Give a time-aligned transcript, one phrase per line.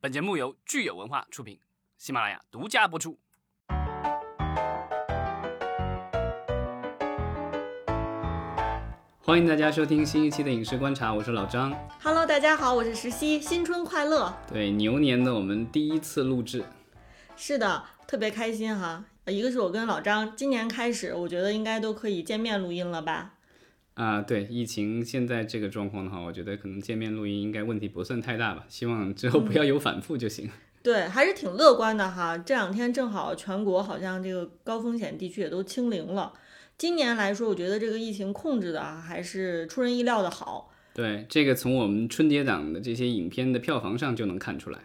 [0.00, 1.58] 本节目由聚友文化出品，
[1.96, 3.18] 喜马拉雅独家播出。
[9.18, 11.76] 欢迎大家收听新一期的影视观察，我是老张。
[12.00, 14.32] Hello，大家好，我是石溪，新春快乐！
[14.46, 16.64] 对，牛年的我们第一次录制，
[17.34, 19.04] 是的，特别开心哈。
[19.26, 23.32] 一个是我跟老张今年开始，我觉得应该都可以见面录音了吧？
[23.98, 30.48] 啊，对，疫情现在这个状况的话，我觉得可能见面录音应该问题不算太大吧，希望之后不要有反复就行。
[30.84, 32.38] 对，还是挺乐观的哈。
[32.38, 36.32] 这两天正好全国好像这个高风险地区也都清零了。
[36.78, 40.72] 今年来说，我觉得这个疫情控制的啊，还是出人意料的好。
[40.94, 44.78] 对，这个从我们春节档的这些影片的票房上就能看出来。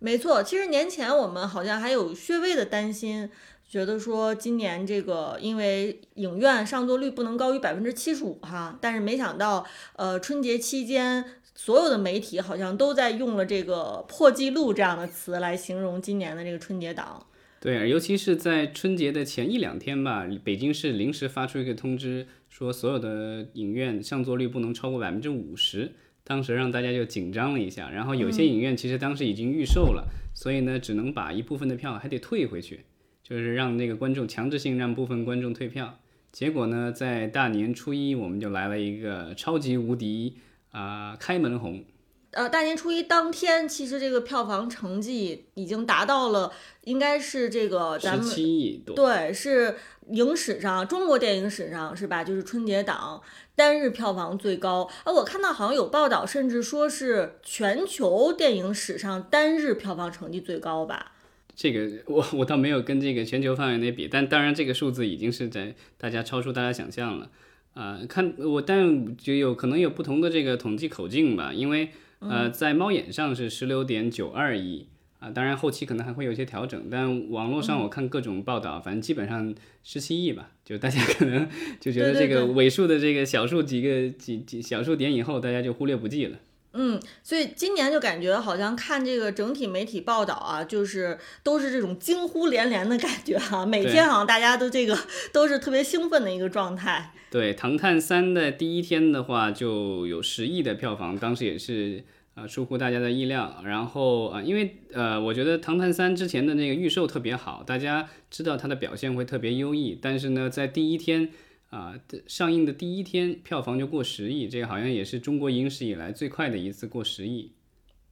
[0.00, 3.30] 没错，其实年前我们好像还有略微的担心，
[3.68, 17.26] 觉得说今年这个因为影院上座率不能高于百分之七十五哈，但是没想到，呃，春节期间所有的媒体好像都在用了这个破纪录这样的词来形容今年的这个春节档。
[17.60, 25.92] 对，尤其是在春节的前一两天吧，北京市临时发出一个通知，说所有的影院上座率不能超过百分之五十。
[26.26, 32.84] 当时让大家就紧张了一下，然后有些影院其实当时已经预售了，所以呢，只能把一部分的票还得退回去，
[33.24, 35.98] 就是让那个观众强制性让部分观众退票。
[36.30, 40.36] 结果呢，在大年初一我们就来了一个超级无敌
[40.70, 41.84] 啊、开门红。
[42.32, 49.76] 呃，大年初一当天，其实这个票房成绩已经达到了，应该是这个咱们十七亿多，对，是
[50.10, 52.24] 影史上中国电影史上是吧？
[52.24, 53.22] 就是春节档
[53.54, 54.90] 单日票房最高。
[55.04, 61.12] 啊，我看到好像有报道，甚至说是全球电影史上单日票房成绩最高吧？
[61.54, 67.30] 这个我我倒没有跟这个全球范围内比，但当然这个数字已经是在大家超出大家想象了。
[67.74, 71.88] 啊、看我，但就有可能有不同的这个统计口径吧，因为
[72.20, 74.86] 呃，在猫眼上是十六点九二亿
[75.18, 79.52] 啊，当然后期可能还会有一些调整，但网络上我看各种报道，反正基本上
[79.82, 81.48] 十七亿吧，就大家可能
[81.80, 86.38] 就觉得这个尾数的这个小数几个几几小数点以后，大家就忽略不计了。
[86.76, 94.98] 嗯，所以今年就感觉好像看这个整体媒体报道啊，就是都是这种惊呼连连的感觉哈、每天好像大家都这个
[95.32, 97.12] 都是特别兴奋的一个状态。
[97.30, 102.04] 对《唐探三》的第一天的话，就有十亿的票房，当时也是
[102.34, 103.60] 呃出乎大家的意料。
[103.64, 109.98] 然后啊、呃因为呃，我觉得《唐探三》之前的那个预售特别好，大家知道它的表现会特别优异。
[110.00, 111.30] 但是呢，在第一天
[111.70, 117.50] 啊、的上映的第一天，票房就过十亿，这个好像也是中国影史以来最快的一次过十亿，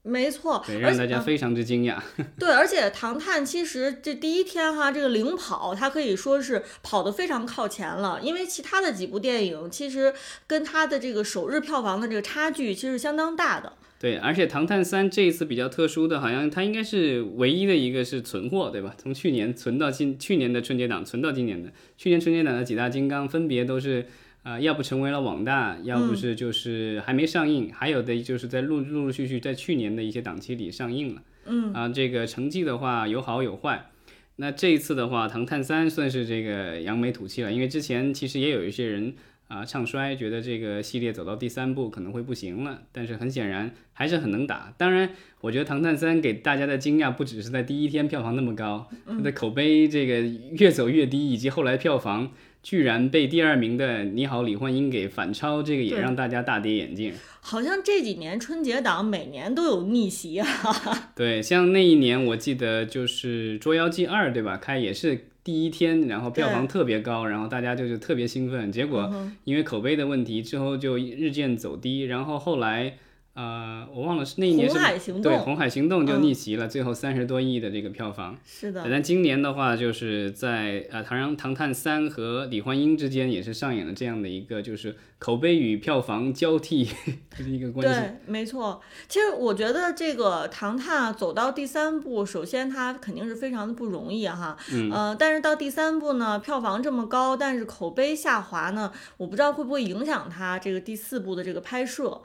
[0.03, 2.03] 没错，对，让大家非常之惊讶。
[2.37, 10.13] 对，而且《唐探》其实这第一天哈，这个领跑，它可以说是跑得非常靠前了，因为其他的几部电影其实
[10.49, 13.75] 跟它的这个首日票房的这个差距其实相当大的。
[14.03, 18.93] 对，而且《唐探三》这一次比较特殊的，好像它应该是唯一的一个是存货，对吧？
[18.99, 24.05] 从去年存到今，去年的春节档存到今年的，去年春节档的几大金刚分别都是，
[24.43, 31.23] 呃，要不成为了网大，要不是就是还没上映，还有的就是在陆陆陆续续在去年的一些档期里上映了。
[31.47, 33.89] 嗯，啊，这个成绩的话有好有坏。
[34.35, 39.15] 那这一次的话，《唐探三》算是这个扬眉吐气了，因为之前其实也有一些人
[39.53, 44.73] 啊唱衰，觉得这个系列走到第三部可能会不行了，但是很显然还是很能打。
[44.79, 45.11] 当然，
[45.43, 50.21] 我觉得《唐探三》给大家的惊讶不只是在第一天票房那么高，它的口碑这个
[50.59, 52.33] 越走越低，以及后来票房
[52.63, 57.13] 居然被第二名的《你好，李焕英》给反超，这个也让大家大跌眼镜。
[57.43, 60.47] 好像这几年春节档每年都有逆袭啊。
[61.15, 64.57] 对，像那一年我记得就是《捉妖记二》，对吧？
[64.57, 68.71] 开也是第一天，然后票房特别高，然后大家就是特别兴奋。
[68.71, 69.13] 结果
[69.45, 72.97] 因为口碑的问题，之后就日渐走低，然后后来
[73.35, 78.39] 呃，我忘了是那一年是红海行动红海行动》就嗯逆袭了，最后三十多亿的这个票房。
[78.45, 86.85] 是的，但今年的话，就是在呃《唐人唐探三》和李焕英之间也是上演了这样的一个就是口碑与票房交替
[87.39, 88.01] 的一个关系。
[88.01, 88.83] 对，没错。
[89.09, 94.55] 其实我觉得这个《唐探》啊走到第三部，首先它肯定是非常的不容易哈。
[94.75, 94.91] 嗯。
[94.93, 102.21] 呃，但是到第三部呢，票房这么高，但是口碑下滑呢，我不知道会不会影响它这个第四部的这个拍摄。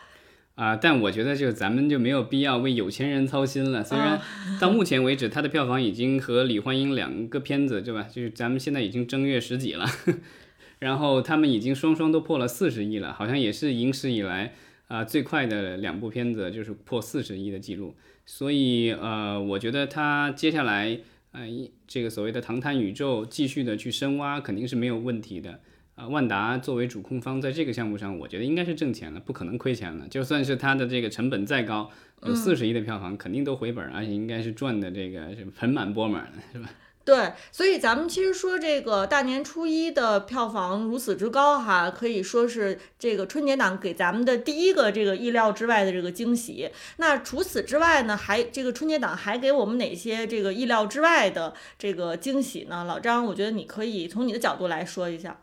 [0.57, 3.83] 啊、但我觉得就咱们就没有必要为有钱人操心了。
[3.83, 4.19] 虽然
[4.59, 8.07] 到目前为止，它的票房已经和李焕英两个片子，对吧？
[8.11, 9.85] 就是咱们现在已经正月十几了，
[10.79, 14.55] 然后他们已经双双都破了四十亿了，好像也是影史以来
[14.87, 17.93] 啊、最快的两部片子，就是破四十亿的记录。
[18.25, 20.99] 所以呃，我觉得它接下来
[21.33, 25.59] 呃一这个所谓的唐探宇宙继续的去深挖，肯定是没有问题的。
[25.97, 30.07] 呃，万达作为主控方，在这个项目上，我觉得应该是挣钱了，不可能亏钱了。
[30.07, 31.89] 就算是它的这个成本再高，
[32.21, 36.69] 有四十亿的票房，肯定都回本，而且应该是赚的这个是盆满钵满的，是吧？
[37.03, 46.69] 对，所以咱们其实说这个大年初一的票房如此之高哈，可以说是这个春节档给咱们的第一个这个意料之外的这个惊喜。
[46.97, 52.83] 那除此之外呢，还这个春节档还给我们哪些这个意料之外的这个惊喜呢？
[52.83, 55.39] 老张，我觉得你可以从你的角度来说一下。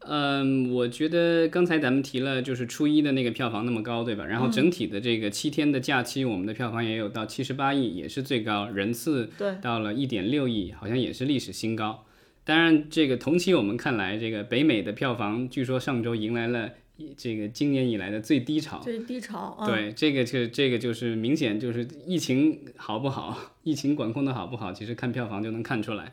[0.00, 4.24] 嗯，我觉得刚才咱们提了，就是初一的那个票房那么高，对吧？
[4.24, 9.30] 然后整体的这个七天的假期，我们的票房也有到七十八亿，也是最高，人次
[9.60, 12.04] 到了一点六亿，好像也是历史新高。
[12.44, 16.70] 当然，这个同期我们看来，这个北美的票房据说上周迎来了
[17.16, 18.78] 这个今年以来的最低潮。
[18.78, 19.62] 最低潮。
[19.66, 26.12] 对，这个就这个就是明显就是疫情好不好， 疫情管控的好不好，其实看票房就能看出来。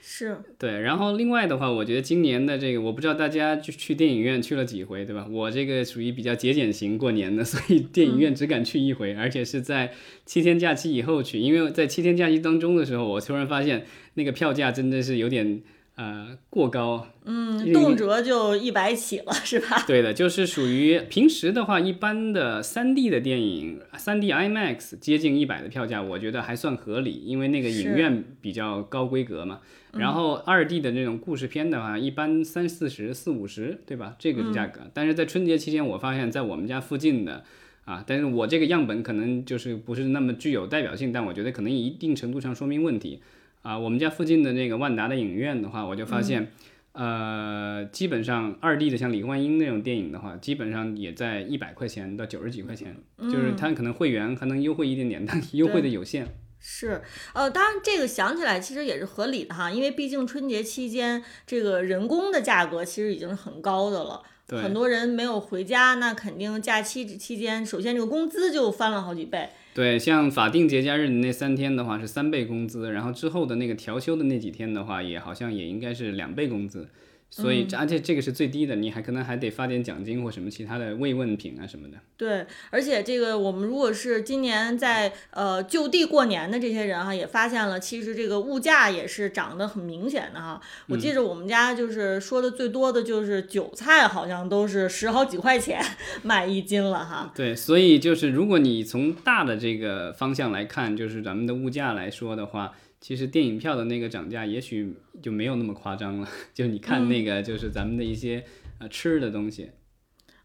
[0.00, 0.38] 是。
[0.58, 5.26] 对，然后另外的话，我觉得今年的这个，我不知道大家就去电影院去了几回，对吧？
[5.30, 9.92] 我这个属于比较节俭型过年的，所以电影院只敢去一回，而且是在
[10.24, 15.60] 七天假期以后去，因为在七天假期当中的时候，我突然发现那个票价真的是有点
[16.00, 19.84] 呃过高，嗯，动辄就一百起了，是吧？
[19.86, 29.60] 对的，就是属于平时的话，一般的三 D 的电影，三 D IMAX 接近一百的票价，我觉得还算合理，因为那个影院比较高规格嘛。
[29.92, 34.16] 然后二 D 的那种故事片的话，一般三四十、四五十，对吧？
[34.18, 34.80] 这个价格。
[34.94, 37.44] 但是在春节期间，我发现，在我们家附近的，
[37.84, 43.20] 啊，但是我这个样本可能就是不是那么具有代表性，但我觉得可能一定程度上说明问题。
[43.62, 46.50] 啊，我们家附近的那个万达的影院的话，我就发现，
[46.92, 56.26] 呃，基本上二 D 的像李焕英那种电影的话，基本上也在一百块钱到九十几块钱，就是它可能会员还能优惠一点点，但优惠的有限。
[56.58, 57.00] 是，
[57.32, 64.22] 呃，当然这个想起来其实也是合理的哈，因为毕竟春节期间这个人工的价格其实已经是很高的了，
[64.58, 69.48] 很多人没有回家，那肯定假期期间，首先这个工资就翻了好几倍。
[69.72, 76.88] 对，像法定节假日的那三天的话是三倍工资，然后之后的那个调休的那几天的话，也好像也应该是两倍工资。
[77.32, 81.96] 所以，而且这个是最低的，你还可能还得发点奖金或什么其他的慰问品啊什么的。
[82.16, 90.60] 对，而且这个我们如果是今年在呃就地过年的这些人哈，也发现了其实这个物价也是涨得很明显的哈。
[90.88, 95.80] 我记着我们家就是说的最多的就是韭菜，好像都是十好几块钱
[96.24, 97.32] 买一斤了哈。
[97.32, 102.72] 对，所以就是如果你从大的这个方向来看，就是咱们的物价来说的话。
[103.00, 108.44] 其实电影票的那个涨价也许就没有那么夸张了，就你看那个就是咱们的一些
[108.78, 109.70] 呃吃的东西，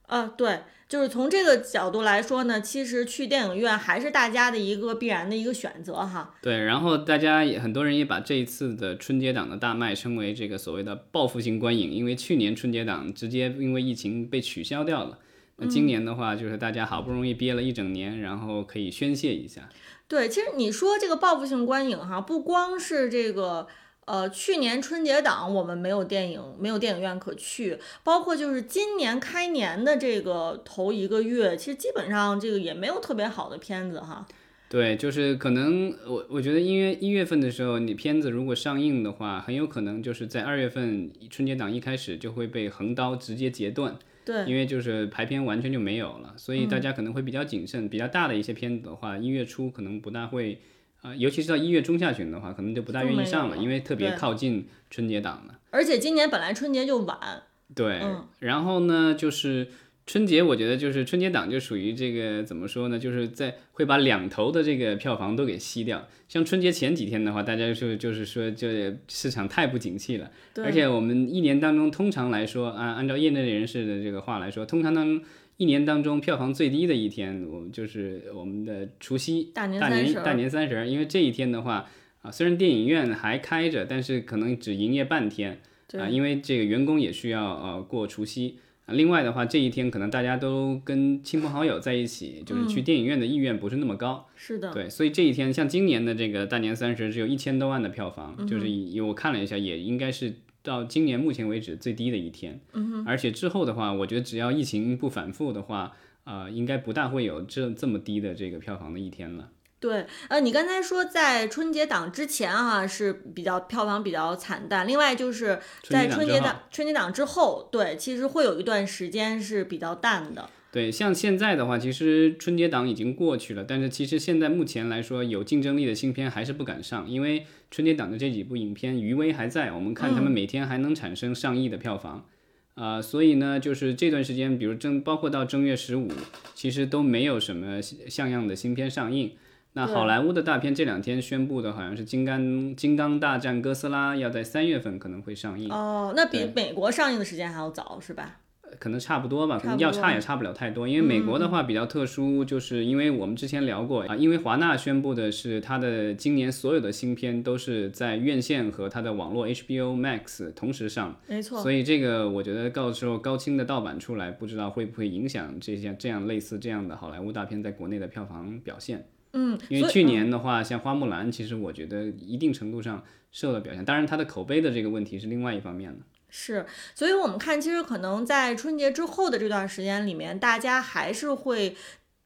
[0.08, 6.34] 啊对，就是从这个角度来说呢，其实去电影院还是大家的一个必然的一个选择哈。
[6.42, 15.20] 对，然后大家也很多人也把这一次的春节档的大卖称为这个所谓的报复性观影，因为去年春节档直接因为疫情被取消掉了，
[15.58, 19.68] 那今年的话就是大家好不容易憋了一整年，然后可以宣泄一下。
[20.08, 23.68] 对，其实你说这个报复性观影哈，不光是这个，
[24.06, 34.26] 呃，去年春节档我们没有电影，没有电影院可去，包括就是今年开年的这个头一个月，其实基本上这个也没有特别好的片子哈。
[34.68, 43.98] 对，就是可能我我觉得，因为一月份的时候，你片子如果上映的话，很有可能就是在二月份春节档一开始就会被横刀直接截断。
[44.26, 47.88] 对，因为就是排片完全就没有了，所以大家可能会比较谨慎。
[47.88, 50.60] 比较大的一些片子的话，一月初可能不大会，
[51.02, 55.60] 啊，尤其是到一月中下旬的话，可能就不大愿意上了，因为特别靠近春节档了。
[55.70, 57.44] 而且今年本来春节就晚。
[57.74, 58.02] 对，
[58.40, 59.68] 然后呢，就是。
[60.06, 63.00] 春节我觉得就是春节档就属于这个怎么说呢？
[63.00, 66.08] 就是在会把两头的这个票房都给吸掉。
[66.30, 68.68] 像春节前几天的话，大家就就是说，就
[69.08, 70.30] 市场太不景气了。
[70.58, 75.26] 而且我们一年当中通常来说，按按照业内人士的这个话来说，通常当中
[75.58, 80.88] 一年当中票房最低的一天，我们就是我们的除夕大年大年三十。
[80.88, 81.90] 因为这一天的话，
[82.22, 85.62] 啊，虽然电影院还开着，但是可能只营业半天
[85.94, 88.60] 啊，因为这个员工也需要呃过除夕。
[88.88, 94.28] 另外的话，这一天可能大家都跟亲朋好友在一起，就是去电影院的意愿不是那么高。
[94.36, 94.72] 是的。
[94.72, 102.60] 对，所以这一天，像今年的这个大年三十，只有一千多万的票房，就是以我看了一下，也应该是到今年目前为止最低的一天。
[102.74, 109.50] 嗯而且之后的话，我觉得只要疫情不反复的话，啊，应该不大会有这这么低的这个票房的一天了。
[109.86, 120.50] 对，呃，你刚才说在春节档之前哈是比较票房比较惨淡，另外就是在春节档春节档之后，对，其实会有一段时间是比较淡的。
[120.72, 132.26] 对，像现在的话，其实春节档已经过去了，但是其实现在目前来说，有竞争力的新片还是不敢上，因为春节档的这几部影片余威还在，我们看他们每天还能产生上亿的票房。
[132.74, 136.10] 啊、所以呢，就是这段时间，比如正包括到正月十五，
[136.56, 139.32] 其实都没有什么像样的新片上映。
[139.78, 148.38] 那好莱坞的大片这两天宣布的好像是《金刚金刚大战哥斯拉》要在三月份可能会上映，哦，那比美国上映的时间还要早是吧？
[148.80, 150.88] 可能差不多吧，可能要差也差不了太多。
[150.88, 169.06] 因为美国的话比较特殊，就是因为我们之前聊过啊，因为华纳宣布的是它的今年所有的新片都是在院线和它的网络 HBO Max 同时上，没错，所以这个我觉得到时候高清的盗版出来，不知道会不会影响这些这样类似这样的好莱坞大片在国内的票房表现。
[169.36, 176.00] 嗯，因为去年的话，像花木兰，其实我觉得一定程度上受了表现，当然它的口碑的这个问题是另外一方面的。
[176.30, 181.76] 是，所以我们看，其实可能在春节之后的这段时间里面，大家还是会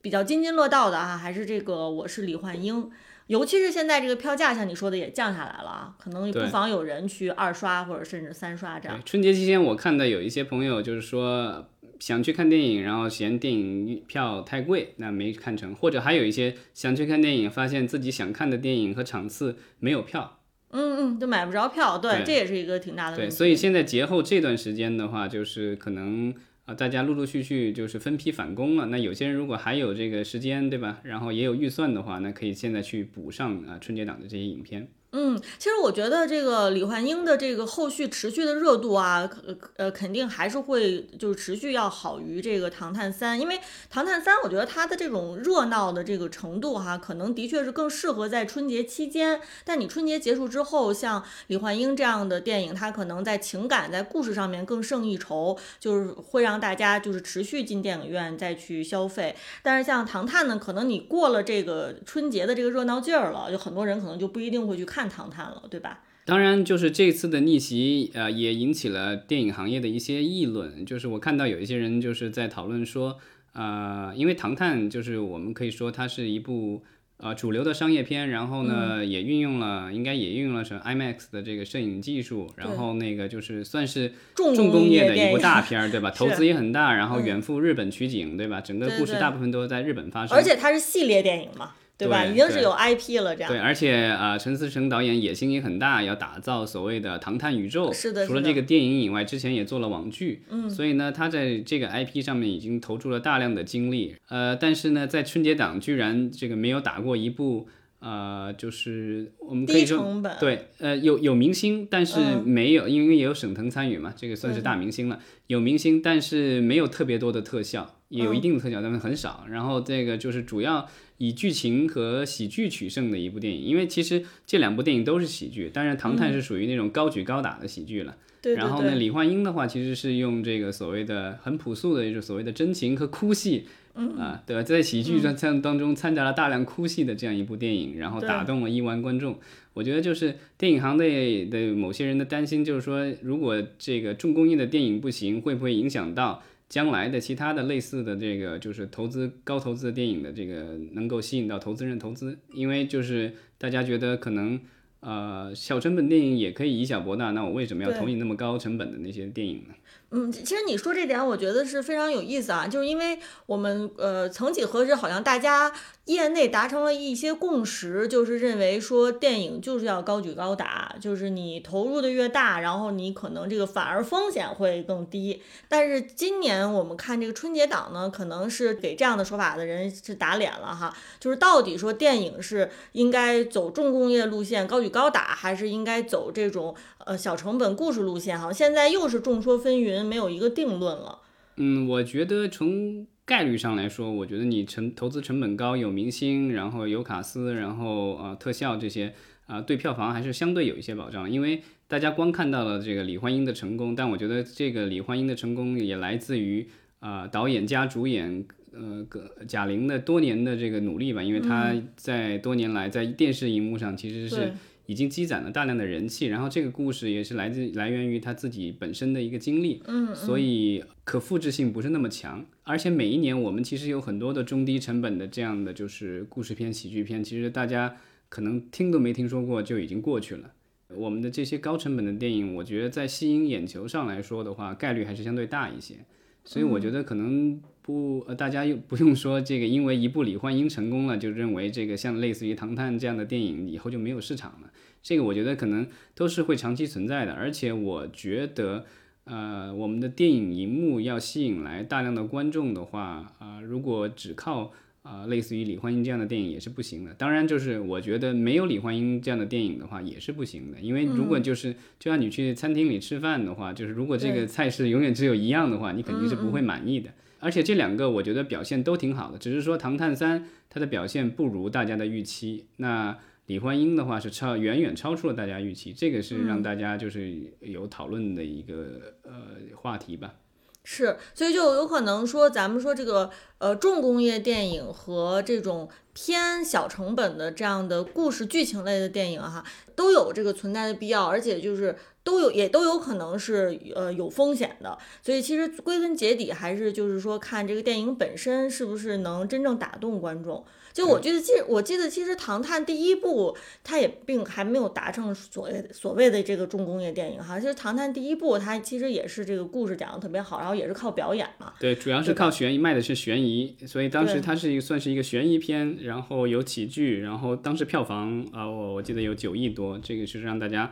[0.01, 2.89] 比较津津乐道的啊，还是这个我是李焕英。
[3.27, 8.99] 尤其是现在这个票价，像你说的也降下来了啊，可能不妨有人去二刷或者甚至三刷这样。
[9.05, 20.39] 春节期间，我看到有一些朋友就是说想去看电影，然后嫌电影票太贵，那没看成；或者还有一些想去看电影，发现自己想看的电影和场次没有票。
[20.71, 23.35] 嗯嗯，就买不着票，对，对这也是一个挺大的问对，题。
[23.35, 26.33] 所以现在节后这段时间的话，就是可能
[26.65, 28.85] 啊、大家陆陆续续就是分批返工了。
[28.85, 30.99] 那有些人如果还有这个时间，对吧？
[31.03, 34.87] 然后也有预算的话，那可以现在去补上啊、春节档的这些影片。
[35.11, 39.27] 嗯，其实我觉得这个李焕英的这个后续持续的热度啊，
[39.75, 43.55] 呃肯定还是会就是持续要好于这个《唐探三》，因为
[43.89, 49.41] 《唐探三》我觉得它的这种热闹的这个程度哈，可能的确是更适合在春节期间。
[49.65, 59.35] 但你春节结束之后，像李焕英这样的电影，它可能在情感在故事上面更胜一筹，就是会让大家就是持续进电影院再去消费。
[59.63, 66.01] 但是像《唐探》呢，可能你过了这个春节的这个热闹劲儿了，就很多人可能就不一定会去看《唐探》了，对吧？
[66.25, 70.85] 当然，就是这次的逆袭，呃，也引起了电影行业的一些议论。
[70.85, 73.17] 就是我看到有一些人就是在讨论说，
[73.53, 76.83] 呃，因为《唐探》就是我们可以说它是一部
[77.17, 86.11] 呃主流的商业片，然后呢、也运用了，应该也运用了什么 IMAX 的这个摄影技术，然后那个就是算是重重工业的一部大片儿，对吧？
[86.11, 88.61] 投资也很大，然后嗯远赴日本取景，对吧？
[88.61, 92.25] 整个故事大部分都在日本发生，而且它是系列电影嘛，对吧？
[92.25, 97.91] 已经是有 IP 了，这样对，而且啊、呃陈思诚导演野心也很大，要打造所谓的唐探宇宙。
[97.91, 100.43] 是的是的除了这个电影以外，之前也做了网剧。
[100.49, 104.15] 嗯，所以呢，他在这个 IP 上面已经投注了大量的精力。
[104.29, 107.67] 呃，但是呢，在春节档居然这个没有打过一部。
[108.01, 115.19] 呃，就是我们可以说对，呃，有有明星，但是嗯没有，因为也有沈腾参与嘛，这个算是大明星了。
[115.47, 119.43] 有明星，但是没有特别多的特效，也有一定的特效，但是很少。
[119.49, 120.87] 然后这个就是主要
[121.19, 128.17] 以剧情和喜剧取胜的一部电影，因为其实这两部电影都是喜剧，当然《唐探》是属于那种高举高打的喜剧了。
[128.41, 134.63] 对对然后呢，李焕英的话其实是用这个所谓的很朴素的一种所谓的真情和哭戏，嗯啊，对吧？
[134.63, 139.37] 在喜剧当当当中掺杂了大量哭戏的这样一部电影，然后打动了亿万观众。
[139.73, 152.39] 我觉得就是电影行内的某些人的担心，就是说，如果这个重工业的电影不行，会不会影响到将来的其他的类似的这个就是投资高投资的电影的这个能够吸引到投资人投资？
[152.53, 154.57] 因为就是大家觉得可能。
[155.01, 159.73] 呃，小成本电影也可以以小博大，那我为什么要投你那么高成本的那些电影呢？
[160.11, 165.71] 嗯，其实你说这点，我觉得是非常有意思啊，就是因为我们呃，曾几何时，好像大家
[166.05, 175.43] 业内达成了一些共识，就是认为说电影就是要高举高打，就是你投入的越大，然后你可能这个反而风险会更低。
[175.67, 186.73] 但是今年我们看这个春节档呢，可能是给这样的说法的人是打脸了哈，就是到底说电影是应该走重工业路线高举高打，还是应该走这种
[187.05, 188.39] 呃小成本故事路线？
[188.39, 191.19] 好像现在又是众说纷纭，没有一个定论了。
[191.57, 199.13] 嗯，我觉得从概率上来说，我觉得你成投资成本高，有明星，然后有卡司，然后呃特效这些
[199.47, 201.29] 啊、对票房还是相对有一些保障。
[201.29, 206.67] 因为大家光看到了这个李焕英的成功，但我觉得这个李焕英的成功也来自于
[206.99, 208.45] 啊、导演加主演。
[208.71, 209.03] 呃，
[209.47, 214.53] 贾玲的多年的这个努力吧，因为她在多年来在电视荧幕上其实是对
[214.89, 227.97] 已经积攒了大量的人气，然后这个故事也是来自来源于他自己本身的一个经历，嗯，所以可复制性不是那么强，而且每一年我们其实有很多的中低成本的这样的就是故事片、喜剧片，其实大家
[228.29, 230.53] 可能听都没听说过就已经过去了。
[230.95, 235.97] 我们的这些高成本的电影，我觉得在吸引眼球上来说的话，概率还是相对大一些。
[236.43, 244.69] 所以我觉得可能不，呃，大家又不用说这个，因为一部李焕英成功了，就认为这个像类似于《唐探》这样的电影以后就没有市场了。
[245.01, 248.85] 这个我觉得可能都是会长期存在的，而且我觉得，
[249.23, 257.15] 呃，我们的电影荧幕要吸引来大量的观众的话，啊、如果只靠啊、类似于李焕英这样的电影也是不行的。
[257.15, 267.09] 当然，就是我觉得没有李焕英这样的电影的话也是不行的，因为如果就是、就像你去餐厅里吃饭的话，就是如果这个菜式永远只有一样的话，你肯定是不会满意的。
[267.39, 272.67] 而且这两个我觉得表现都挺好的，只是说《唐探三》它的表现不如大家的预期。
[272.77, 273.17] 那
[273.47, 279.31] 李焕英的话是超远远超出了大家预期，这个是让大家就是有讨论的一个、呃
[279.75, 280.35] 话题吧。
[280.83, 289.63] 是，所以就有可能说，咱们说这个呃重工业电影和这种偏小成本的这样的故事剧情类的电影哈，
[289.95, 291.95] 都有这个存在的必要，而且就是
[292.29, 294.95] 都有也都有可能是呃有风险的。
[295.23, 300.63] 所以其实归根结底还是就是说看这个电影本身是不是能真正打动观众。
[300.91, 311.73] 就我记得记我记得其实《唐探》第一部它也并还没有达成所谓所谓的这个重工业电影哈，其实《唐探》第一部它其实也是这个故事讲的特别好，然后也是靠表演嘛。
[311.79, 320.91] 对，主要是靠悬疑，卖的是悬疑，所以当时它是一个算是一个悬疑片，然后有喜剧，然后当时票房啊、我我记得有九亿多，这个是让大家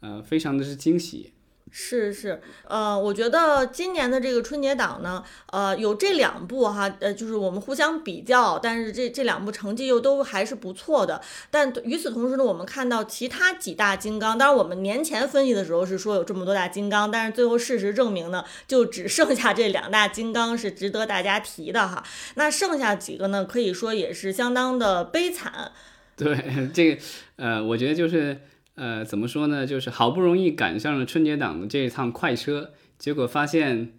[0.00, 1.32] 呃非常的是惊喜。
[1.72, 11.22] 是是，呃，我觉得今年的这个春节档呢，呃，有这两部哈，呃，就是我们互相比较，但是这这两部成绩又都还是不错的。
[11.48, 22.02] 但与此同时呢，我们看到其他几大金刚，当然我们年前分析的时候是说有这么多大金刚，但是最后事实证明呢，就只剩下这两大金刚是值得大家提的哈。
[22.34, 25.70] 那剩下几个呢，可以说也是相当的悲惨。
[26.16, 26.36] 对，
[26.74, 27.02] 这个
[27.36, 28.40] 呃，我觉得就是
[28.74, 29.66] 呃，怎么说呢？
[29.66, 33.92] 就是好不容易赶上了春节档的这一趟快车，结果发现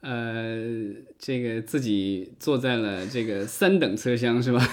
[0.00, 0.62] 呃，
[1.18, 4.60] 这个自己坐在了这个三等车厢，是吧？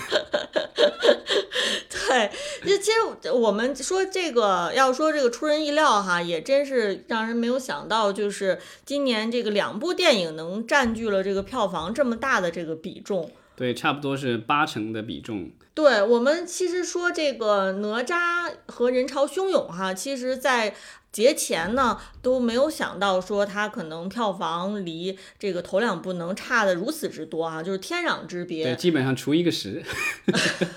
[2.09, 2.29] 对，
[2.61, 13.31] 这其实我们说这个，要说这个出人意料哈，也真是让人没有想到，就是今年这个两部电影能占据了这个票房这么大的这个比重。
[13.55, 15.49] 对，差不多是八成的比重。
[15.75, 20.75] 对我们其实说这个哪吒和人潮汹涌哈，其实在
[21.13, 28.65] 节前呢都没有想到说它可能票房离这个头两部能差的如此之多啊，就是天壤之别。
[28.65, 29.81] 对，基本上除一个十。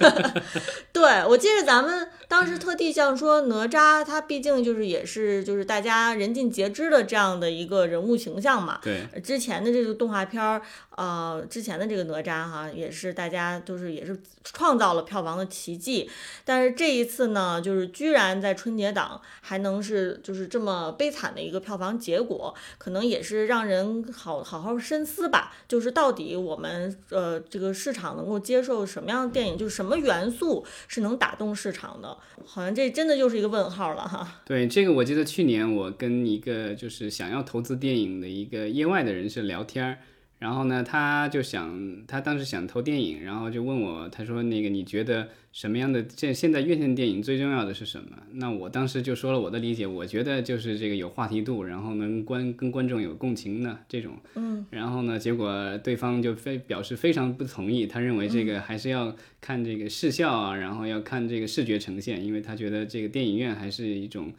[0.93, 8.79] 对，我记得咱们当时特地像说哪吒，他毕竟就是也是就是大家人尽皆知的这样的一个人物形象嘛。
[8.83, 10.61] 对，之前的这个动画片儿，
[10.97, 16.11] 呃，之前的这个哪吒哈，也是大家就是也是创造了票房的奇迹。
[16.45, 25.55] 但是这一次呢，就是居然在春节档还能是就是这么悲惨的一个票房结果，可能也是让人好好好深思吧。
[25.69, 32.17] 就是到底我们呃这个市场能够接受什么样的电影，就是什么元素是能打动市场的？
[32.45, 34.41] 好像这真的就是一个问号了哈。
[34.45, 39.99] 对，这个我记得去年我跟一个就是想要投资电影的一个业外的人士聊天儿，
[40.39, 48.19] 然后呢，他就想，他当时想投电影，然后就问我，他说那个你觉得什么样的现现在院线电影最重要的是什么？
[48.33, 54.13] 那我当时就说了我的理解，我觉得就是这个有话题度，然后能观跟观众有共情的这种。
[54.35, 54.67] 嗯。
[54.69, 64.31] 然后呢，结果对方就非表示非常不同意，他认为这个还是要看这个视效啊，然后要看这个视觉呈现，因为他觉得这个电影院还是一种。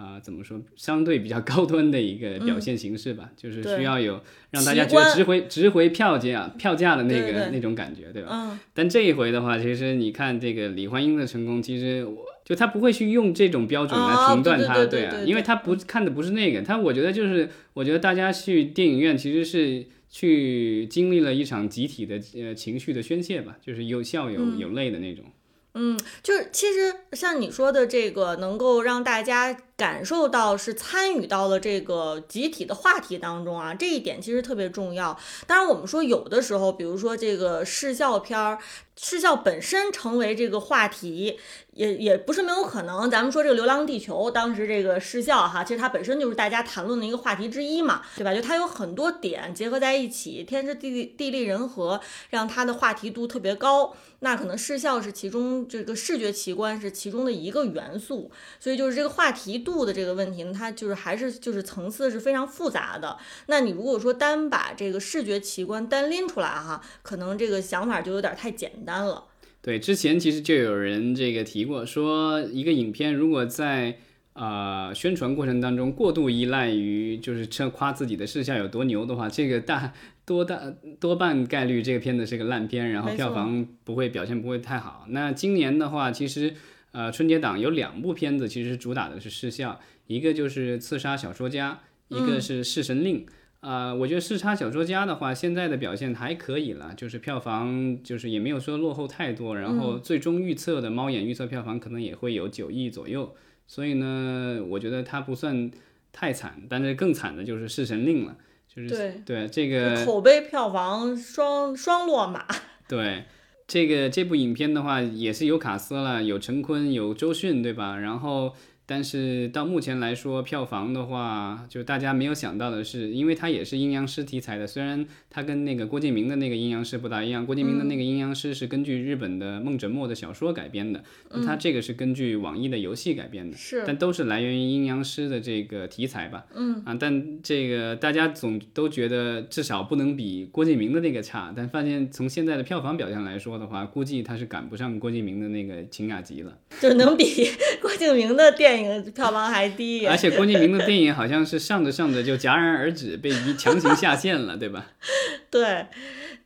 [0.00, 0.58] 啊、怎么说？
[0.76, 4.18] 相对比较高端的一个表现形式吧，就是需要有
[4.50, 8.28] 让大家觉得值回值回票价票价的那个那种感觉，对吧？
[8.32, 8.58] 嗯。
[8.72, 25.24] 但这一回的话，其实你看这个李焕英的成功，其实我就他不会去用这种标准来哦评断他，对啊，因为他不看的不是那个，他我觉得就是我觉得大家去电影院其实是去经历了一场集体的呃情绪的宣泄吧，就是有笑有有泪的那种。
[25.72, 35.18] 嗯，就是其实像你说的这个，能够让大家感受到是参与到了这个集体的话题当中啊，这一点其实特别重要。
[35.46, 38.58] 当然，我们说有的时候，比如说这个视效片儿，
[38.94, 41.38] 视效本身成为这个话题，
[41.72, 43.10] 也也不是没有可能。
[43.10, 48.34] 咱们说这个《流浪地球》，当时这个视效哈，其实它本身就是大家谈论的一个话题之一嘛，对吧？
[48.34, 53.96] 就它有很多点结合在一起，天时地利地利人和，让它的话题度特别高。
[54.22, 63.16] 那可能视效是其中这个视觉奇观是其中的一个元素，所以就是这个话题度的这个问题呢，它就是还是就是层次是非常复杂的。
[63.46, 69.24] 那你如果说单把这个视觉奇观单拎出来哈，可能这个想法就有点太简单了。
[69.62, 73.98] 对，之前其实就有人这个提过，说一个影片如果在
[74.32, 79.92] 呃宣传过程当中过度依赖于就是称夸自己的视效有多牛的话，这个大
[80.24, 80.58] 多大
[80.98, 85.04] 多半概率这个片子是个烂片，然后票房不会表现不会太好。
[85.08, 86.54] 那今年的话，其实
[86.92, 91.72] 呃春节档有两部片子其实主打的是视效，一个就是《刺杀小说家》。
[92.10, 93.24] 一个是《弑神令》。
[93.60, 103.36] 啊，我觉得视差小说家的话，现在的表现还可以了，就是票房就是也没有说落后太多，然后最终预测的猫眼预测票房可能也会有九亿左右，
[103.68, 105.70] 所以呢，我觉得它不算
[106.10, 112.46] 太惨，但是更惨的就是《弑神令》了，就是对对这个口碑票房双双落马。
[112.88, 113.24] 对
[113.70, 117.96] 这个这部影片的话，也是有卡斯了，有陈坤，有周迅，对吧？
[117.96, 118.52] 然后。
[118.90, 136.82] 但是到目前来说，票房的话，就大家没有想到的是，因为它也是阴阳师题材的，虽然它跟那个郭敬明的那个阴阳师不大一样，郭敬明的那个阴阳师是根据日本的梦枕墨的小说改编的，那它这个是根据网易的游戏改编的，是，但都是来源于阴阳师的这个题材吧，嗯。
[136.84, 147.24] 啊，但这个大家总都觉得至少不能比郭敬明的那个差，但发现从现在的票房表现来说的话，估计它是赶不上郭敬明的那个情雅集了，就能比
[147.80, 148.79] 郭敬明的电影。
[149.12, 154.86] 票房还低， 而且郭敬明的电影好像是上着上着就戛然而止，被强行下线了，对吧？
[155.50, 155.86] 对，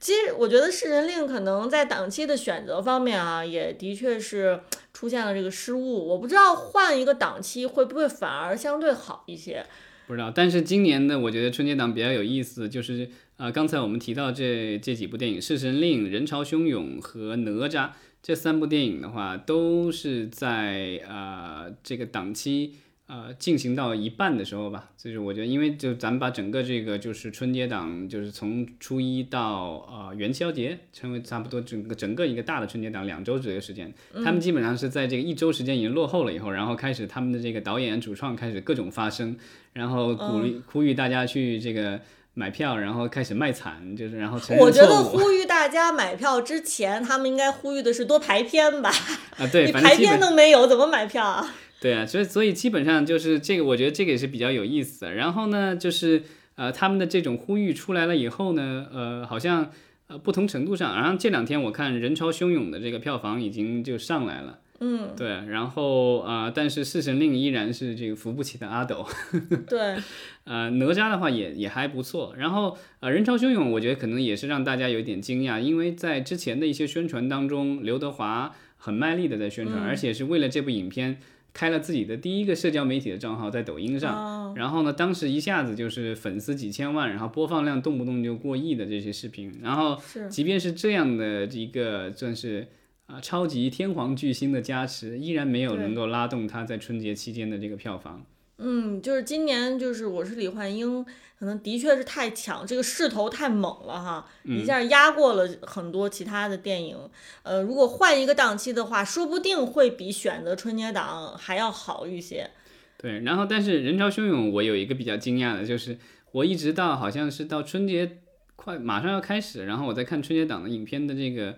[0.00, 4.60] 其实我觉得《弑神令》可能在档期的选择方面啊，也的确是
[4.92, 6.08] 出现了这个失误。
[6.08, 9.64] 我不知道换一个档期会不会反而相对好一些。
[10.06, 17.90] 不知道，但是今年的我觉得春节档比较有意思，就是呃，刚才我们提到这这几部电影，《弑神令》、人潮汹涌和哪吒。
[18.26, 22.72] 这三部电影的话，都是在呃这个档期
[23.06, 33.92] 呃进行到一半的时候吧，就是我觉得，因为就咱们把整个这个就是春节档，就是从初一到呃元宵节，成为差不多整个整个一个大的春节档两周左右时间，
[34.24, 39.36] 他们基本上是在这个一周时间已经落后了以后，然后开始他们的这个导演主创开始各种发声，
[39.74, 42.00] 然后鼓励呼吁大家去这个。
[42.34, 48.90] 买票，然后开始卖惨，就是然后我觉得呼吁大家买票之前，他们应该呼吁的是多排片吧？
[49.38, 51.54] 啊，对，你排片都没有，怎么买票啊？
[51.80, 55.14] 对啊，所以所以基本上就是这个，我觉得这个也是比较有意思的。
[55.14, 56.22] 然后呢，就是
[56.56, 59.70] 呃，他们的这种呼吁出来了以后呢，呃，好像
[60.08, 64.58] 呃不同程度上，然后这两天我看人潮汹涌的这个票房已经就上来了。
[64.80, 69.06] 嗯，对，然后啊，但是《四神令》依然是这个扶不起的阿斗。
[69.68, 69.96] 对，
[70.42, 72.34] 呃，哪吒的话也也还不错。
[72.36, 81.18] 然后呃，人潮汹涌，我觉得可能也是让大家有点惊讶，因为在之前的一些宣传当中，刘德华很卖力的在宣传，而且是为了这部影片
[81.52, 84.54] 开了自己的第一个社交媒体的账号在抖音上。
[84.56, 89.60] 然后呢，当时一下子就是粉丝几千万，然后播放量动不动就过亿的这些视频。
[89.62, 89.96] 然后，
[90.28, 92.66] 即便是这样的一个算是。
[93.06, 98.24] 啊，超级天皇巨星的加持依然没有能够拉动他在春节期间的这个票房。
[98.56, 101.04] 嗯，就是今年就是我是李焕英，
[101.38, 106.96] 可能的确是太强，这个势头太猛了哈，一下压过了很多其他的电影。
[107.42, 112.48] 呃，如果换一个档期的话，说不定会比选择春节档还要好一些。
[112.96, 115.98] 对，然后但是人潮汹涌，我有一个比较惊讶的就是，
[116.32, 118.18] 我一直到好像是到春节
[118.56, 121.56] 快马上要开始，然后我在看春节档的影片的这个。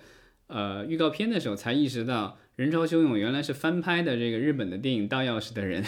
[0.49, 5.83] 呃，预告片的时候才意识到，人潮汹涌原来是翻拍的这个日本的电影《盗钥匙的人》。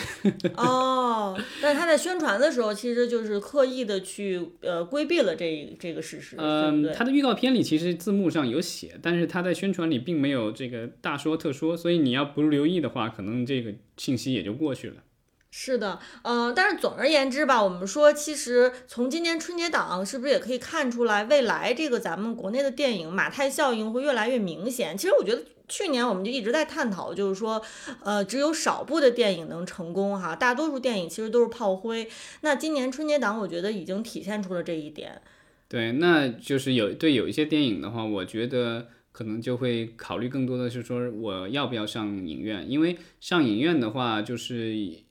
[0.59, 6.35] 哦，但是他在宣传的时候，其实就是刻意的去呃规避了这这个事实。
[6.39, 14.97] 嗯，他的预告片里其实字幕上有写，但是他在宣传里并没有这个大说特说，所以你要不留意的话，可能这个信息也就过去了。
[15.51, 24.97] 是的，嗯，但是总而言之吧，我们说，其实从今年春节档是不是也可以看出来，未来这个咱们国内的电影马太效应会越来越明显。
[24.97, 27.63] 其实我觉得去年我们就一直在探讨，就是说，
[28.05, 32.07] 呃，只有少部的电影能成功哈，大多数电影其实都是炮灰。
[32.43, 35.23] 那今年春节档，我觉得已经体现出了这一点。
[35.67, 42.71] 对，那就是有对有一些电影的话，我觉得可能就会考虑更多的是说，我要不要上影院？
[42.71, 45.08] 因为上影院的话，就是。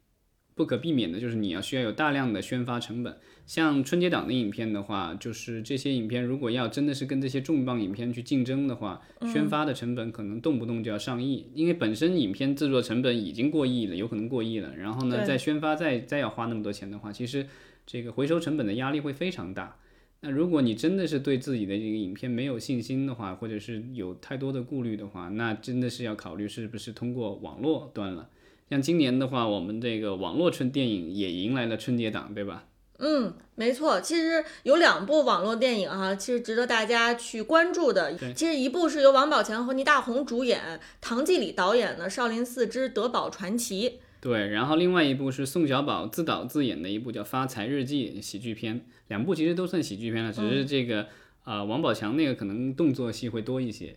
[0.58, 3.16] 不可避免的就是你要需要有大量的宣发成本，
[3.46, 9.00] 像春节档的影片的话，就是这些影片如果要真的是跟这些重磅影片去竞争的话，
[9.32, 17.46] 宣发的成本可能动不动就要上亿，因为本身影片制作成本已经过亿了，有可能过亿了，然后呢再宣发再再要花那么多钱的话，其实
[17.86, 19.78] 这个回收成本的压力会非常大。
[20.22, 28.28] 那如果你真的是对自己的这个影片没有信心的话，或者是有太多的顾虑的话，那真的是要考虑是不是通过网络端了。
[28.70, 32.66] 像今年的话，我们这个网络春电影也迎来了春节档，对吧？
[33.00, 34.02] 嗯，没错。
[34.02, 38.18] 其实有两部网络电影哈，其实值得大家去关注的。
[38.34, 43.90] 其实一部是由王宝强和倪大红主演，唐季礼导演的《少林寺之德宝传奇》。
[44.20, 48.84] 对，然后另外一部是宋小宝自导自演的一部叫《发财日记》喜剧片。
[49.10, 51.06] 两部其实都算喜剧片了，只是这个
[51.44, 53.96] 啊，王宝强那个可能动作戏会多一些。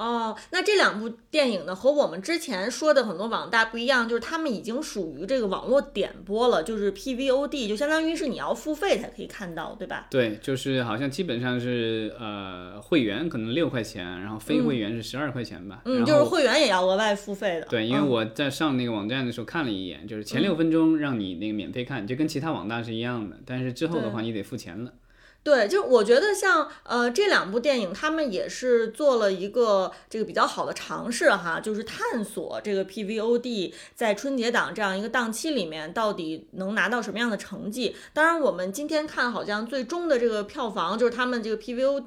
[0.00, 10.06] 哦，那这两部电影呢，和我们之前说的很多网大不一样，就是他们已经属于这个网络点播了，就是 PVOD，就相当于是你要付费才可以看到，对吧？
[10.10, 15.82] 对，就是好像基本上是呃会员可能六块钱，然后非会员是十二块钱吧。
[15.84, 17.66] 嗯，就是会员也要额外付费的。
[17.66, 24.94] 对，因为我在上那个网站的时候看了一眼，就是前六分钟让你那个免费看，就跟其他网大是一样的，但是之后的话你得付钱了。
[25.42, 37.96] 对，就是我觉得像呃这两部电影，他们也是做了一个这个比较好的尝试哈，就是探索这个 PVOD 在春节档这样一个档期里面到底能拿到什么样的成绩。
[38.12, 42.04] 当然，我们今天看好像最终的这个票房，就是他们这个 PVO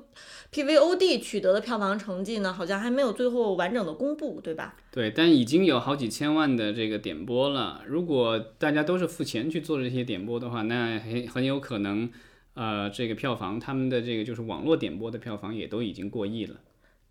[0.54, 4.76] PVOD 取得的票房成绩呢，好像还没有最后完整的公布，对吧？
[4.92, 7.82] 对，但已经有好几千万的这个点播了。
[7.88, 12.12] 如果大家都是付钱去做这些点播的话，那很很有可能。
[12.54, 16.60] 呃，这个票房，他们的这个就是网络点播的票房也都已经过亿了。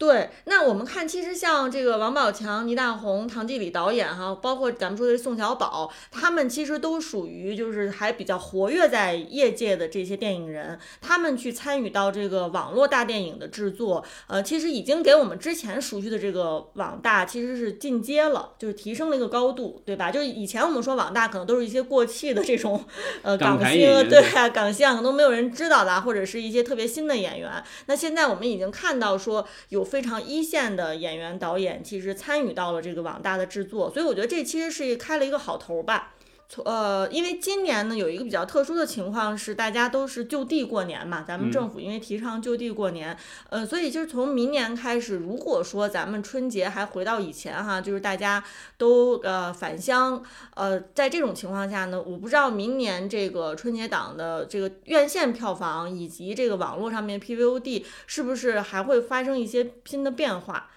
[0.03, 20.11] 对，那我们看，其实像这个王宝强、倪大红、唐季礼导演哈，包括咱们说的宋小宝，他们其实都属于就是还比较活跃在业界的这些电影人，他们去参与到这个网络大电影的制作，呃，其实已经给我们之前熟悉的这个网大其实是进阶了，就是提升了一个高度，对吧？
[20.11, 22.85] 就是以前我们说网大可能都是一些过气的这种
[23.23, 27.63] 呃港星，对啊，港星可能都没有人知道的，或者是一些特别新的演员。
[27.87, 29.87] 那现在我们已经看到说有。
[29.93, 36.15] 非常一线的演员导演，其实参与到了这个网大的制作，所以我觉得这其实是开了一个好头吧。
[36.49, 43.17] 从呃，因为今年呢有一个比较特殊的情况是，大家都是就地过年嘛，咱们政府因为提倡就地过年，
[43.49, 48.45] 呃，所以就是从明年开始，如果说咱们春节还回到以前哈，就是大家
[48.77, 50.23] 都呃返乡，
[50.55, 60.69] 呃，在这种情况下呢，我不知道明年这个春节档的这个院线票房以及这个网络上面 PVOD 是不是还会发生一些新的变化？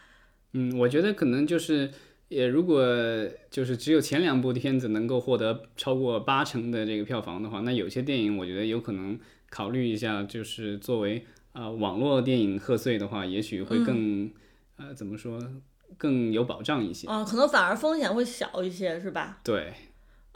[0.54, 1.92] 嗯，我觉得可能就是。
[2.28, 2.84] 也如果
[3.52, 9.18] 就是只有前两部片子能够获得超过八成的这个票房的话，那有些电影我觉得有可能
[9.50, 14.32] 考虑一下，就是作为啊网络电影贺岁的话，也许会更
[14.78, 15.40] 呃怎么说
[15.98, 17.08] 更有保障一些。
[17.08, 19.40] 嗯，可能反而风险会小一些，是吧？
[19.44, 19.74] 对。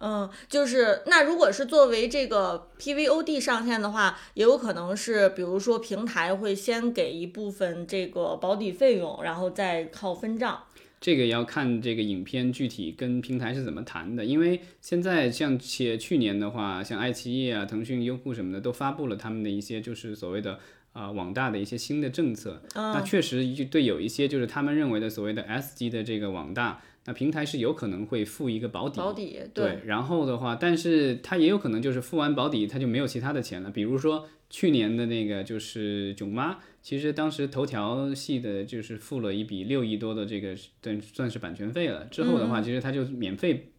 [0.01, 10.63] 嗯，就是那如果是作为这个 PVOD 上线的话，也有可能是比如说平台会先给一部分这个保底费用，然后再靠分账。
[11.01, 20.59] 这个要看这个影片具体跟平台是怎么谈的，因为现在像且去年的话，像爱奇艺啊、腾讯、优酷什么的都发布了他们的一些就是所谓的
[20.91, 22.61] 啊网大的一些新的政策。
[22.75, 28.97] 那确实就对有一些就是他们认为的所谓的 S 级的这个网大，那平台是有可能会付一个保底。
[28.97, 29.79] 保底对。
[29.83, 33.71] 然后的话，但是它也有可能就是付完保底，它就没有其他的钱了。
[33.71, 36.59] 比如说去年的那个就是囧妈。
[36.83, 42.05] 其实当时头条系的就是付了一笔六亿多的这个，算算是版权费了。
[42.05, 43.71] 之后的话，其实它就免费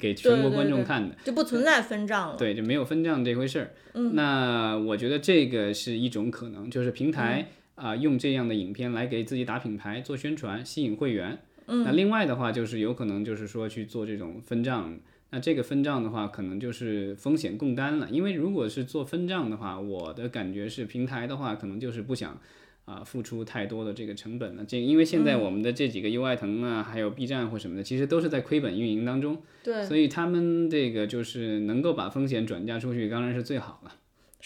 [0.00, 2.36] 给全国观众看的，就不存在分账了。
[2.38, 3.70] 对，就没有分账这回事儿。
[4.14, 11.38] 那我觉得这个是一种可能，就是平台啊用这样的影片来给自己打品牌、做宣传、吸引会员。
[11.66, 14.98] 那另外的话，就是有可能就是说去做这种分账。
[15.30, 18.08] 那这个分账的话，可能就是风险共担了。
[18.08, 22.40] 因为如果是做分账的话，我的感觉是平台的话，可能就是不想
[22.84, 24.64] 啊付出太多的这个成本了。
[24.64, 29.42] 这因为现在我们的这几个优爱腾啊，还有 B 站或什么的，其实都是在亏本运营当中。
[29.64, 33.92] 对，所以他们这个就是能够把风险转嫁出去，当然是最好了。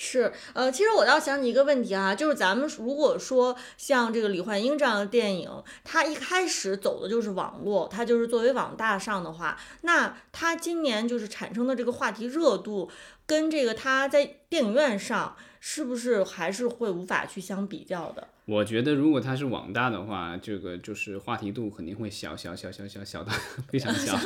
[0.01, 5.51] 是，呃，其实我倒想起一个问题啊，就是咱们如果说像这个李焕英这样的电影，
[5.83, 12.89] 它一开始走的就是网络，它就是作为网大上的话，那它今年就是产生的这个话题热度，
[13.27, 18.29] 跟这个它在电影院上是不是还是会无法去相比较的？
[18.45, 23.33] 我觉得如果它是网大的话，这个就是话题度肯定会小小小小 小小到
[23.69, 24.17] 非常小。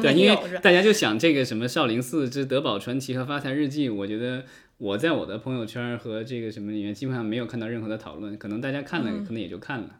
[0.00, 4.46] 对，因为大家就想这个什么少林寺之德宝传奇和发财日记，我觉得。
[4.80, 9.90] 我在我的朋友圈和这个什么里面，基本上没有看到任何的讨论，可能大家看了，可能也就看了。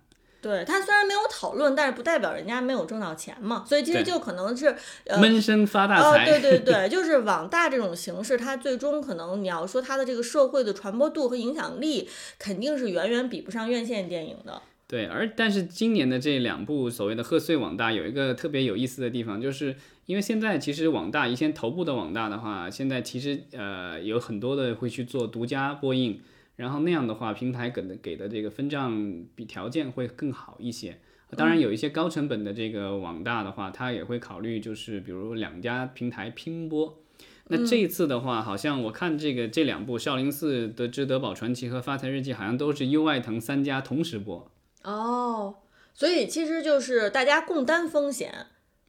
[0.40, 4.74] 对他虽然没有讨论，但是不代表人家没有挣到钱嘛，所以其实就可能是
[5.20, 6.24] 闷声发大财。
[6.24, 14.62] 对对对， 就是网大这种形式，它最终可能你要说它的这个社会的传播度和影响力，肯定是远远比不上院线电影的。
[14.90, 19.76] 对，而但是今年的这两部所谓的贺岁网大有一个特别有意思的地方，就是
[20.06, 26.20] 因为现在其实网大，一些头部的网大的话，现在其实呃有很多的会去做独家播映，
[26.56, 30.98] 然后那样的话，平台给的给的这个分账比条件会更好一些。
[31.36, 36.98] 当然有一些高成本的这个网大的话，它也会考虑就是比如两家平台拼播。
[37.46, 44.50] 那这一次的话，好像我看这个这两部《少林寺的之德宝传奇》和《发财日记》好像都是优爱腾三家同时播。
[44.82, 45.58] 哦，
[45.92, 48.46] 所以其实就是大家共担风险。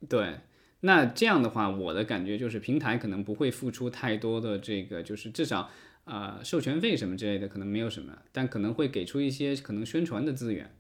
[0.07, 0.39] 对，
[0.81, 5.69] 那这样的话，我的感觉就是平台可能不会付出太多的这个，就是至少、
[6.05, 10.73] 呃授权费什么之类的可能没有什么，但可能会给出一些可能宣传的资源。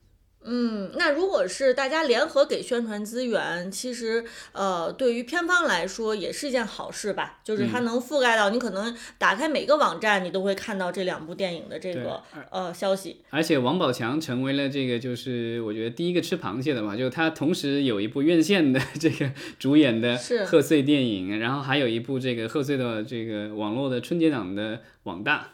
[0.43, 4.23] 嗯，那如果是大家联合给宣传资源，其实
[4.53, 13.21] 呃，对于片方来说也是一件好事吧，就是它能覆盖到你可能打开每个网站，你都会看到这两部电影的这个呃消息。
[13.29, 25.49] 而且王宝强成为了这个，就是我觉得第一个吃螃蟹的嘛，就是他同时有一部院线的这个主演的贺岁电影，然后还有一部这个贺岁的这个网络的春节档的网大。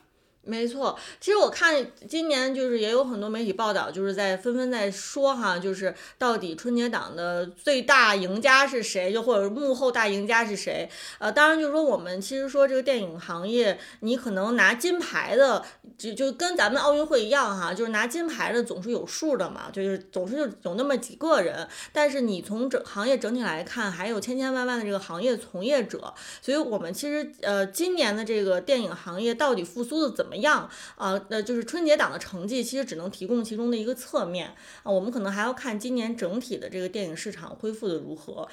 [0.47, 10.89] 没错，其实我看今年就是也有很多媒体报道，就是在纷纷在说哈，就是到底春节档的最大赢家是谁，就或者幕后大赢家是谁？
[11.19, 15.61] 呃，当然就是说我们其实说这个电影行业，你可能拿金牌的，
[15.97, 31.19] 就就跟咱们奥运会一样哈，就是拿金牌的总是有数的嘛，就是总是就有那么几个人，但是你从整行业整体来看，还有千千万万的这个行业从业者，所以我们其实呃今年的这个电影行业到底复苏的怎么样啊？
[31.29, 38.47] 那、就是春节档的成绩其实只能提供其中的一个侧面啊，我们可能还要看今年整体的这个电影市场恢复的如何。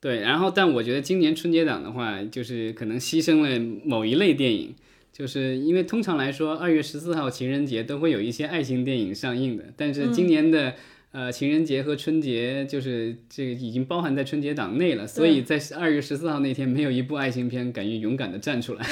[0.00, 4.74] 对，然后但我觉得今年春节档的话，就是可能牺牲了某一类电影，
[5.12, 10.76] 就是因为通常来说，二月十四号情人节都会有一些爱情电影上映的，但是今年的、
[11.10, 18.86] 呃情人节和春节就是这个已经包含在春节档内了，所以在二月十四号那天没有一部爱情片敢于勇敢的站出来，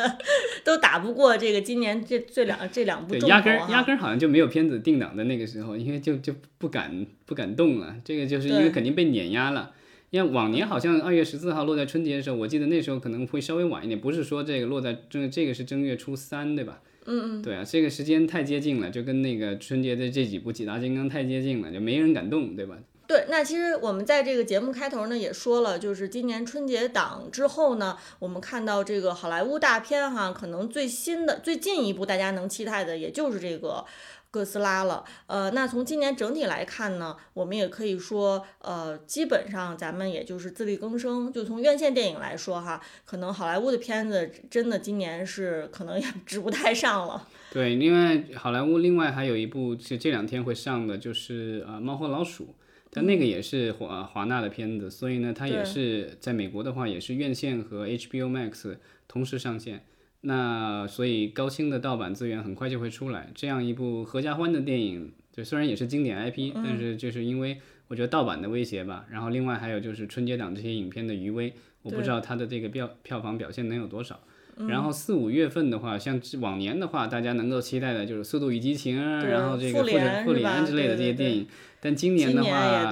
[0.62, 9.72] 都打不过这个今年这这两这两部对，压根儿压根儿好像就没有片子定档的那个时候，因为就就不敢不敢动了，这个就是因为肯定被碾压了。
[10.10, 16.80] 因为往年好像二月十四号落在春节的时候，我记得那时候可能会稍微晚一点，不是说这个落在正这个是正月初三，对吧？
[17.06, 22.76] 嗯嗯，对啊，这个时间太接近了，就跟那个春节的这几部《几大金刚》太接近了，就没人敢动，对吧？
[23.06, 33.84] 对，那其实我们在这个节目开头呢也说了，就是今年春节档之后呢，我们看到这个好莱坞大片哈，可能最新的、最近一部大家能期待的，也就是这个
[34.34, 35.04] 哥斯拉了。
[35.28, 41.32] 呃，那从今年整体来看呢，我们也可以说，呃，基本上咱们也就是自力更生。
[41.32, 47.28] 就从院线电影来说哈，可能好莱坞的片子真的今年是可能也 值不太上了。
[47.52, 52.44] 对，另外好莱坞另外还有一部是这两天会上的，就是呃《猫和老鼠》，
[52.90, 59.84] 但那个也是华华纳的片子，所以呢，它也是在美国的话也是院线和 HBO Max 同时上线。
[60.26, 67.58] 那所以高清的盗版资源很快就会出来，这样一部合家欢的电影，就虽然也是经典 IP，、但是就是因为
[67.88, 74.18] 我觉得盗版的威胁吧，然后另外还有就是春节档这些影片的余威，我不知道它的这个票票房表现能有多少。
[74.68, 81.48] 然后四五月份的话，像往年的话，大家能够期待的就是《速度与激情》啊，然后这个复复联联复联之类的这些电影，
[81.80, 82.88] 但今年的话，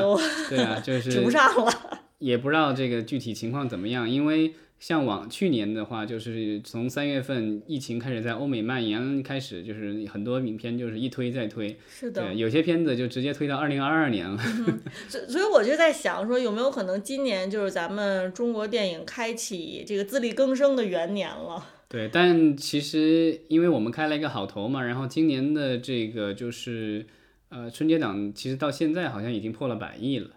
[0.48, 1.72] 对啊，就 指不是上了。
[2.18, 14.36] 也不知道这个具体情况怎么样，因为像往去年的话，就是从三月份疫情开始在欧美蔓延开始，就是很多影片就是一推再推，是的，对，有些片子就直接推到二零二二年了。
[15.08, 21.64] 所所以我就在想说，有没有可能今年就是咱们中国电影开启这个自力更生的元年了？
[21.88, 27.06] 对，但其实因为我们开了一个好头嘛，然后今年的这个就是
[27.50, 30.28] 呃春节档，其实到现在好像已经破了百亿了，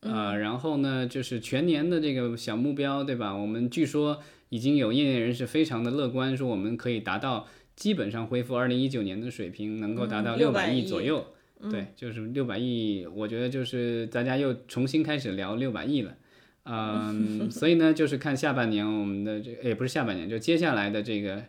[0.00, 3.34] 呃，然后呢就是全年的这个小目标，对吧？
[3.34, 11.26] 我们据说已经有业内人士非常的乐观，说我们可以达到基本上恢复二零一九年的水平，能够达到嗯600六百亿亿左右。
[11.72, 16.14] 对，就是六百亿，我觉得就是大家又重新开始聊六百亿了。
[16.64, 21.42] 嗯， 所以呢，就是看下半年我们的这个，也不是下半年，就接下来的这个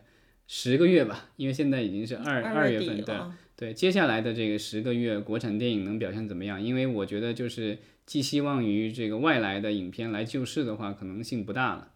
[0.48, 3.14] 十个月吧，因为现在已经是二二月份，对
[3.60, 6.62] 对，接下来的这个十个月，国产电影能表现怎么样？
[6.62, 11.88] 因为我觉得就是寄希望于这个外来的影片来救市的话，可能性不大了。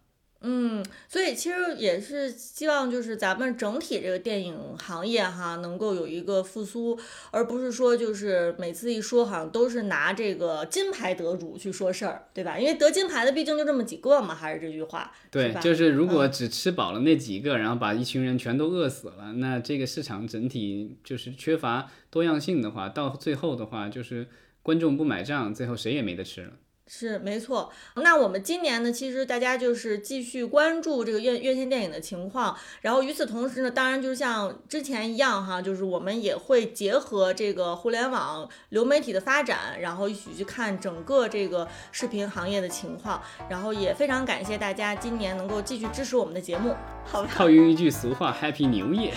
[0.47, 6.95] 嗯，所以其实也是希望就是咱们整体这个电影行业哈能够有一个复苏，
[7.31, 12.59] 而不是说就是每次一说好像都是拿这个金牌得主去说事儿，对吧？
[12.59, 15.59] 因为得金牌的毕竟就这么几个嘛，还是这句话，对，吧？
[15.59, 24.27] 就是如果只吃饱了那几个，然后把一群人全都饿死了，那这个市场整体就是缺乏多样性的话，到最后的话就是
[24.61, 26.51] 观众不买账，最后谁也没得吃了。
[26.87, 43.19] 是没错，那我们今年呢，其实大家就是继续关注这个院院线电影的情况，然后与此同时呢，当然就是像之前一样哈，就是我们也会结合这个互联网流媒体的发展，然后一起去看整个这个视频行业的情况，
[43.49, 47.29] 然后也非常感谢大家今年能够继续支持我们的节目，好吧？
[47.33, 49.13] 套用一句俗话，Happy New Year！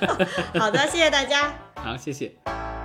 [0.58, 1.54] 好的，谢谢大家。
[1.74, 2.79] 好，谢谢。